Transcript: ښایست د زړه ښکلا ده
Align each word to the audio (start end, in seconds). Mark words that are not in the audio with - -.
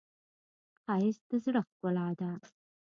ښایست 0.81 1.23
د 1.29 1.31
زړه 1.45 1.61
ښکلا 1.67 2.07
ده 2.19 2.31